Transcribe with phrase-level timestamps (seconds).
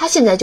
[0.00, 0.38] 他现在就